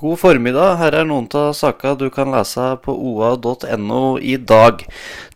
God 0.00 0.16
formiddag. 0.16 0.78
Her 0.80 0.94
er 0.96 1.04
noen 1.04 1.26
av 1.36 1.50
sakene 1.52 1.98
du 2.00 2.06
kan 2.08 2.30
lese 2.32 2.70
på 2.80 2.94
oa.no 2.94 4.14
i 4.16 4.38
dag. 4.48 4.80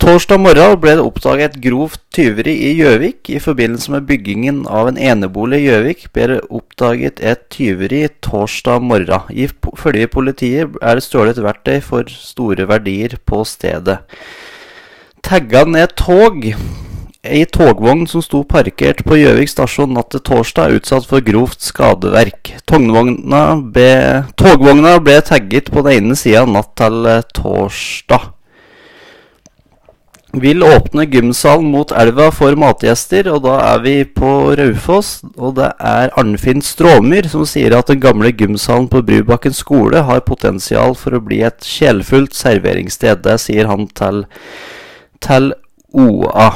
Torsdag 0.00 0.40
morgen 0.40 0.78
ble 0.80 0.94
det 0.96 1.04
oppdaget 1.04 1.58
et 1.58 1.66
grovt 1.66 2.00
tyveri 2.16 2.54
i 2.70 2.70
Gjøvik. 2.78 3.28
I 3.28 3.42
forbindelse 3.44 3.92
med 3.92 4.06
byggingen 4.08 4.62
av 4.64 4.88
en 4.88 4.96
enebolig 4.96 5.60
i 5.60 5.66
Gjøvik 5.66 6.06
ble 6.16 6.30
det 6.32 6.38
oppdaget 6.48 7.20
et 7.20 7.44
tyveri 7.52 8.06
torsdag 8.24 8.80
morgen. 8.88 9.28
Ifølge 9.28 10.08
politiet 10.08 10.80
er 10.80 10.96
det 10.96 11.04
stjålet 11.04 11.42
verktøy 11.44 11.82
for 11.84 12.08
store 12.08 12.64
verdier 12.70 13.18
på 13.28 13.44
stedet. 13.44 14.00
Tagga 15.20 15.66
ned 15.68 15.92
tog. 16.00 16.48
Ei 17.24 17.46
togvogn 17.48 18.04
som 18.04 18.20
sto 18.20 18.42
parkert 18.44 18.98
på 19.06 19.16
Gjøvik 19.16 19.48
stasjon 19.48 19.94
natt 19.96 20.10
til 20.12 20.20
torsdag, 20.28 20.68
er 20.68 20.80
utsatt 20.82 21.06
for 21.08 21.24
grovt 21.24 21.64
skadeverk. 21.64 22.50
Togvogna 22.68 23.44
ble, 23.72 24.26
togvogna 24.36 24.98
ble 25.00 25.16
tagget 25.24 25.70
på 25.72 25.86
den 25.86 26.02
ene 26.02 26.18
sida 26.20 26.42
natt 26.44 26.74
til 26.76 27.08
eh, 27.08 27.24
torsdag. 27.32 28.26
Vil 30.44 30.66
åpne 30.66 31.06
gymsalen 31.08 31.70
mot 31.72 31.94
elva 31.96 32.28
for 32.34 32.58
matgjester, 32.60 33.30
og 33.32 33.44
da 33.46 33.56
er 33.70 33.80
vi 33.86 33.96
på 34.04 34.34
Raufoss. 34.58 35.14
Og 35.38 35.56
det 35.56 35.70
er 35.78 36.12
Arnfinn 36.20 36.60
Stråmyr 36.66 37.30
som 37.32 37.46
sier 37.48 37.78
at 37.78 37.88
den 37.88 38.04
gamle 38.04 38.34
gymsalen 38.36 38.90
på 38.92 39.00
Brubakken 39.06 39.56
skole 39.56 40.04
har 40.10 40.26
potensial 40.28 40.92
for 40.98 41.16
å 41.16 41.24
bli 41.24 41.40
et 41.46 41.64
sjelfullt 41.64 42.36
serveringssted. 42.36 43.24
Det 43.24 43.40
sier 43.46 43.70
han 43.70 43.88
til, 43.96 44.26
til 45.24 45.54
OA. 45.94 46.50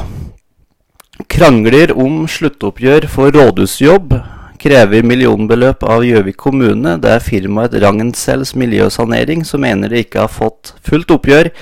Krangler 1.38 1.92
om 1.94 2.24
sluttoppgjør 2.26 3.04
for 3.06 3.30
rådhusjobb. 3.30 4.16
Krever 4.58 5.04
millionbeløp 5.06 5.84
av 5.86 6.02
Gjøvik 6.02 6.34
kommune. 6.42 6.96
Det 6.98 7.12
er 7.14 7.22
firmaet 7.22 7.76
Ragn-Sells 7.78 8.56
miljøsanering 8.58 9.44
som 9.46 9.62
mener 9.62 9.92
de 9.92 10.02
ikke 10.02 10.24
har 10.24 10.32
fått 10.34 10.72
fullt 10.82 11.14
oppgjør 11.14 11.52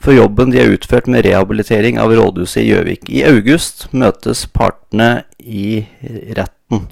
for 0.00 0.16
jobben 0.16 0.54
de 0.54 0.62
har 0.62 0.72
utført 0.72 1.12
med 1.12 1.28
rehabilitering 1.28 2.00
av 2.00 2.16
rådhuset 2.16 2.62
i 2.62 2.70
Gjøvik. 2.70 3.10
I 3.12 3.26
august 3.28 3.90
møtes 3.92 4.46
partene 4.56 5.26
i 5.44 5.82
retten. 6.32 6.86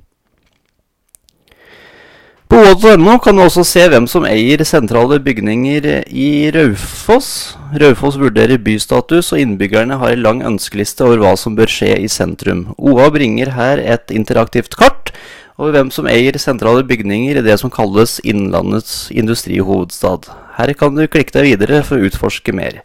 På 2.44 2.58
OA.no 2.60 3.14
kan 3.24 3.38
du 3.38 3.42
også 3.42 3.62
se 3.64 3.86
hvem 3.88 4.04
som 4.10 4.26
eier 4.28 4.60
sentrale 4.68 5.16
bygninger 5.24 5.86
i 6.12 6.50
Raufoss. 6.52 7.56
Raufoss 7.80 8.18
vurderer 8.20 8.60
bystatus, 8.60 9.32
og 9.32 9.40
innbyggerne 9.40 9.96
har 9.98 10.12
en 10.12 10.22
lang 10.26 10.42
ønskeliste 10.44 11.06
over 11.06 11.22
hva 11.22 11.32
som 11.40 11.56
bør 11.56 11.72
skje 11.72 11.94
i 12.04 12.10
sentrum. 12.12 12.66
OA 12.76 13.08
bringer 13.14 13.54
her 13.56 13.80
et 13.80 14.12
interaktivt 14.12 14.76
kart 14.76 15.14
over 15.56 15.72
hvem 15.72 15.90
som 15.94 16.08
eier 16.10 16.36
sentrale 16.42 16.84
bygninger 16.84 17.40
i 17.40 17.46
det 17.46 17.56
som 17.62 17.72
kalles 17.72 18.18
Innlandets 18.28 19.08
industrihovedstad. 19.14 20.28
Her 20.58 20.76
kan 20.76 20.98
du 20.98 21.06
klikke 21.08 21.38
deg 21.38 21.54
videre 21.54 21.80
for 21.86 21.96
å 21.96 22.10
utforske 22.10 22.52
mer. 22.52 22.82